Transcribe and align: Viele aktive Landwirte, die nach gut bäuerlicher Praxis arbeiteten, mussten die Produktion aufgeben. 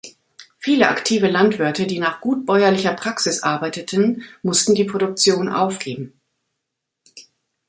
Viele 0.57 0.87
aktive 0.89 1.27
Landwirte, 1.27 1.85
die 1.85 1.99
nach 1.99 2.21
gut 2.21 2.47
bäuerlicher 2.47 2.95
Praxis 2.95 3.43
arbeiteten, 3.43 4.23
mussten 4.41 4.73
die 4.73 4.85
Produktion 4.85 5.47
aufgeben. 5.47 6.19